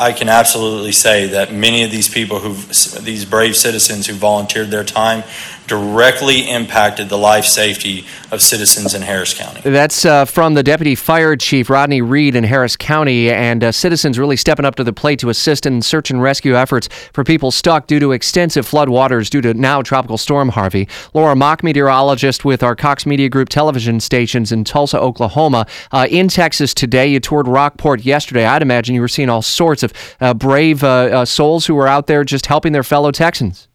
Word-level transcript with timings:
I 0.00 0.12
can 0.12 0.28
absolutely 0.28 0.92
say 0.92 1.26
that 1.28 1.52
many 1.52 1.84
of 1.84 1.90
these 1.90 2.08
people 2.08 2.38
who, 2.40 2.54
these 3.00 3.24
brave 3.24 3.56
citizens 3.56 4.06
who 4.06 4.14
volunteered 4.14 4.70
their 4.70 4.84
time, 4.84 5.24
directly 5.68 6.50
impacted 6.50 7.08
the 7.08 7.18
life 7.18 7.44
safety 7.44 8.04
of 8.32 8.40
citizens 8.40 8.94
in 8.94 9.02
Harris 9.02 9.34
County. 9.34 9.60
That's 9.60 10.04
uh, 10.04 10.24
from 10.24 10.54
the 10.54 10.62
Deputy 10.62 10.94
Fire 10.94 11.36
Chief 11.36 11.70
Rodney 11.70 12.00
Reed 12.00 12.34
in 12.34 12.42
Harris 12.42 12.74
County, 12.74 13.30
and 13.30 13.62
uh, 13.62 13.70
citizens 13.70 14.18
really 14.18 14.36
stepping 14.36 14.64
up 14.64 14.74
to 14.76 14.84
the 14.84 14.92
plate 14.92 15.18
to 15.20 15.28
assist 15.28 15.66
in 15.66 15.82
search 15.82 16.10
and 16.10 16.22
rescue 16.22 16.56
efforts 16.56 16.88
for 17.12 17.22
people 17.22 17.50
stuck 17.50 17.86
due 17.86 18.00
to 18.00 18.12
extensive 18.12 18.66
flood 18.66 18.88
waters 18.88 19.30
due 19.30 19.42
to 19.42 19.54
now 19.54 19.82
Tropical 19.82 20.18
Storm 20.18 20.48
Harvey. 20.48 20.88
Laura 21.12 21.36
Mock, 21.36 21.62
meteorologist 21.62 22.44
with 22.44 22.62
our 22.62 22.74
Cox 22.74 23.04
Media 23.04 23.28
Group 23.28 23.50
television 23.50 24.00
stations 24.00 24.50
in 24.50 24.64
Tulsa, 24.64 24.98
Oklahoma. 24.98 25.66
Uh, 25.92 26.06
in 26.10 26.28
Texas 26.28 26.72
today, 26.72 27.06
you 27.06 27.20
toured 27.20 27.46
Rockport 27.46 28.04
yesterday. 28.04 28.46
I'd 28.46 28.62
imagine 28.62 28.94
you 28.94 29.02
were 29.02 29.08
seeing 29.08 29.28
all 29.28 29.42
sorts 29.42 29.82
of 29.82 29.87
uh, 30.20 30.34
brave 30.34 30.82
uh, 30.82 30.88
uh, 30.88 31.24
souls 31.24 31.66
who 31.66 31.74
were 31.74 31.88
out 31.88 32.06
there 32.06 32.24
just 32.24 32.46
helping 32.46 32.72
their 32.72 32.82
fellow 32.82 33.10
Texans. 33.10 33.68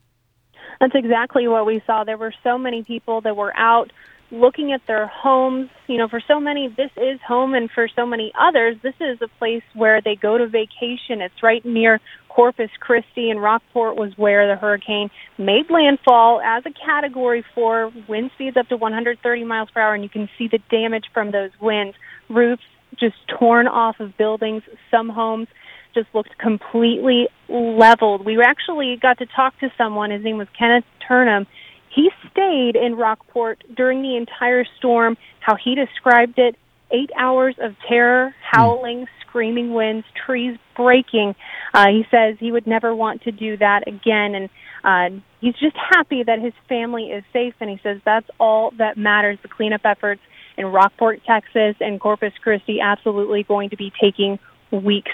That's 0.79 0.95
exactly 0.95 1.47
what 1.47 1.65
we 1.65 1.81
saw. 1.85 2.03
There 2.03 2.17
were 2.17 2.33
so 2.43 2.57
many 2.57 2.83
people 2.83 3.21
that 3.21 3.37
were 3.37 3.55
out 3.55 3.91
looking 4.31 4.73
at 4.73 4.81
their 4.87 5.07
homes. 5.07 5.69
You 5.87 5.97
know, 5.97 6.07
for 6.07 6.21
so 6.27 6.39
many, 6.39 6.67
this 6.67 6.91
is 6.97 7.19
home, 7.25 7.53
and 7.53 7.69
for 7.71 7.87
so 7.95 8.05
many 8.05 8.33
others, 8.37 8.75
this 8.81 8.95
is 8.99 9.21
a 9.21 9.27
place 9.39 9.63
where 9.73 10.01
they 10.01 10.15
go 10.15 10.37
to 10.37 10.47
vacation. 10.47 11.21
It's 11.21 11.41
right 11.41 11.63
near 11.63 12.01
Corpus 12.27 12.71
Christi, 12.79 13.29
and 13.29 13.41
Rockport 13.41 13.95
was 13.95 14.17
where 14.17 14.47
the 14.47 14.59
hurricane 14.59 15.09
made 15.37 15.69
landfall 15.69 16.41
as 16.41 16.63
a 16.65 16.71
Category 16.71 17.45
4, 17.53 17.93
wind 18.09 18.31
speeds 18.33 18.57
up 18.57 18.67
to 18.69 18.77
130 18.77 19.43
miles 19.43 19.69
per 19.71 19.79
hour, 19.79 19.93
and 19.93 20.03
you 20.03 20.09
can 20.09 20.27
see 20.37 20.47
the 20.47 20.59
damage 20.69 21.05
from 21.13 21.31
those 21.31 21.51
winds. 21.61 21.95
Roofs 22.29 22.63
just 22.99 23.15
torn 23.27 23.67
off 23.67 23.99
of 23.99 24.17
buildings, 24.17 24.63
some 24.89 25.09
homes 25.09 25.47
just 25.93 26.07
looked 26.13 26.37
completely 26.37 27.27
leveled. 27.49 28.25
We 28.25 28.41
actually 28.41 28.97
got 29.01 29.19
to 29.19 29.25
talk 29.25 29.57
to 29.59 29.69
someone. 29.77 30.11
His 30.11 30.23
name 30.23 30.37
was 30.37 30.47
Kenneth 30.57 30.85
Turnham. 31.07 31.47
He 31.93 32.09
stayed 32.31 32.75
in 32.75 32.95
Rockport 32.95 33.63
during 33.75 34.01
the 34.01 34.15
entire 34.17 34.65
storm. 34.77 35.17
How 35.39 35.55
he 35.55 35.75
described 35.75 36.39
it: 36.39 36.55
eight 36.91 37.11
hours 37.17 37.55
of 37.61 37.75
terror, 37.87 38.33
howling, 38.41 39.07
screaming 39.21 39.73
winds, 39.73 40.05
trees 40.25 40.57
breaking. 40.75 41.35
Uh, 41.73 41.87
he 41.87 42.03
says 42.09 42.37
he 42.39 42.51
would 42.51 42.67
never 42.67 42.95
want 42.95 43.23
to 43.23 43.31
do 43.31 43.57
that 43.57 43.87
again, 43.87 44.35
and 44.35 44.49
uh, 44.83 45.21
he's 45.41 45.55
just 45.55 45.75
happy 45.75 46.23
that 46.23 46.39
his 46.39 46.53
family 46.67 47.05
is 47.05 47.23
safe. 47.31 47.53
And 47.59 47.69
he 47.69 47.79
says 47.83 47.99
that's 48.05 48.29
all 48.39 48.71
that 48.77 48.97
matters. 48.97 49.37
The 49.41 49.47
cleanup 49.47 49.81
efforts 49.85 50.21
in 50.57 50.65
Rockport, 50.67 51.21
Texas, 51.25 51.75
and 51.79 51.99
Corpus 51.99 52.33
Christi 52.41 52.79
absolutely 52.79 53.43
going 53.43 53.69
to 53.69 53.77
be 53.77 53.91
taking 54.01 54.39
weeks 54.71 55.11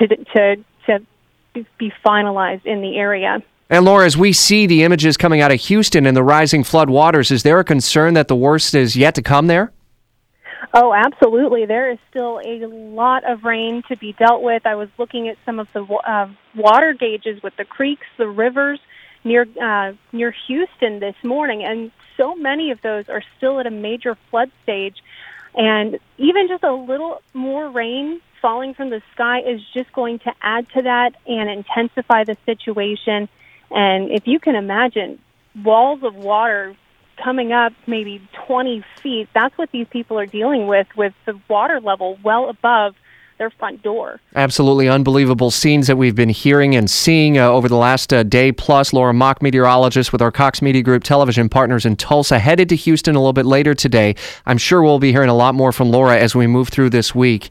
to 0.00 0.16
to 0.34 0.56
to 0.86 1.64
be 1.78 1.92
finalized 2.04 2.64
in 2.64 2.80
the 2.80 2.96
area. 2.96 3.42
And 3.68 3.84
Laura, 3.84 4.04
as 4.04 4.16
we 4.16 4.32
see 4.32 4.66
the 4.66 4.82
images 4.82 5.16
coming 5.16 5.40
out 5.40 5.52
of 5.52 5.60
Houston 5.60 6.06
and 6.06 6.16
the 6.16 6.24
rising 6.24 6.64
flood 6.64 6.90
waters, 6.90 7.30
is 7.30 7.44
there 7.44 7.60
a 7.60 7.64
concern 7.64 8.14
that 8.14 8.28
the 8.28 8.36
worst 8.36 8.74
is 8.74 8.96
yet 8.96 9.14
to 9.14 9.22
come 9.22 9.46
there? 9.46 9.72
Oh, 10.74 10.92
absolutely. 10.92 11.66
There 11.66 11.90
is 11.90 11.98
still 12.10 12.40
a 12.44 12.66
lot 12.66 13.24
of 13.24 13.44
rain 13.44 13.82
to 13.88 13.96
be 13.96 14.12
dealt 14.12 14.42
with. 14.42 14.66
I 14.66 14.74
was 14.74 14.88
looking 14.98 15.28
at 15.28 15.36
some 15.44 15.58
of 15.58 15.72
the 15.72 15.84
uh, 15.84 16.28
water 16.54 16.94
gauges 16.94 17.42
with 17.42 17.56
the 17.56 17.64
creeks, 17.64 18.06
the 18.18 18.28
rivers 18.28 18.80
near 19.24 19.46
uh, 19.60 19.92
near 20.12 20.34
Houston 20.46 21.00
this 21.00 21.16
morning, 21.22 21.62
and 21.64 21.90
so 22.16 22.34
many 22.34 22.70
of 22.70 22.80
those 22.82 23.08
are 23.08 23.22
still 23.36 23.58
at 23.60 23.66
a 23.66 23.70
major 23.70 24.16
flood 24.30 24.50
stage. 24.62 24.96
And 25.54 25.98
even 26.18 26.46
just 26.46 26.62
a 26.62 26.72
little 26.72 27.22
more 27.34 27.68
rain 27.68 28.20
falling 28.40 28.74
from 28.74 28.90
the 28.90 29.02
sky 29.14 29.40
is 29.40 29.60
just 29.72 29.92
going 29.92 30.18
to 30.20 30.32
add 30.42 30.68
to 30.70 30.82
that 30.82 31.14
and 31.26 31.50
intensify 31.50 32.24
the 32.24 32.36
situation. 32.46 33.28
And 33.70 34.10
if 34.10 34.26
you 34.26 34.40
can 34.40 34.54
imagine 34.54 35.18
walls 35.64 36.02
of 36.02 36.14
water 36.14 36.74
coming 37.22 37.52
up 37.52 37.72
maybe 37.86 38.20
20 38.46 38.84
feet, 39.02 39.28
that's 39.34 39.56
what 39.58 39.70
these 39.70 39.86
people 39.88 40.18
are 40.18 40.26
dealing 40.26 40.66
with, 40.66 40.86
with 40.96 41.12
the 41.26 41.38
water 41.48 41.80
level 41.80 42.18
well 42.22 42.48
above 42.48 42.94
their 43.40 43.50
front 43.50 43.82
door. 43.82 44.20
Absolutely 44.36 44.86
unbelievable 44.86 45.50
scenes 45.50 45.86
that 45.86 45.96
we've 45.96 46.14
been 46.14 46.28
hearing 46.28 46.76
and 46.76 46.90
seeing 46.90 47.38
uh, 47.38 47.48
over 47.48 47.70
the 47.70 47.76
last 47.76 48.12
uh, 48.12 48.22
day 48.22 48.52
plus. 48.52 48.92
Laura 48.92 49.14
Mock, 49.14 49.40
meteorologist 49.40 50.12
with 50.12 50.20
our 50.20 50.30
Cox 50.30 50.60
Media 50.60 50.82
Group 50.82 51.02
television 51.02 51.48
partners 51.48 51.86
in 51.86 51.96
Tulsa, 51.96 52.38
headed 52.38 52.68
to 52.68 52.76
Houston 52.76 53.16
a 53.16 53.18
little 53.18 53.32
bit 53.32 53.46
later 53.46 53.72
today. 53.72 54.14
I'm 54.44 54.58
sure 54.58 54.82
we'll 54.82 54.98
be 54.98 55.10
hearing 55.10 55.30
a 55.30 55.34
lot 55.34 55.54
more 55.54 55.72
from 55.72 55.90
Laura 55.90 56.18
as 56.18 56.34
we 56.34 56.46
move 56.46 56.68
through 56.68 56.90
this 56.90 57.14
week. 57.14 57.50